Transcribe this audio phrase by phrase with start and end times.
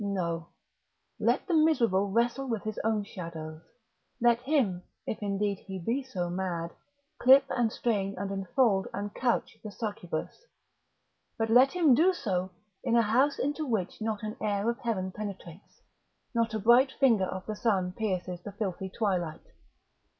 [0.03, 0.47] No:
[1.19, 3.61] let the miserable wrestle with his own shadows;
[4.19, 6.71] let him, if indeed he be so mad,
[7.19, 10.47] clip and strain and enfold and couch the succubus;
[11.37, 12.49] but let him do so
[12.83, 15.83] in a house into which not an air of Heaven penetrates,
[16.33, 19.51] nor a bright finger of the sun pierces the filthy twilight.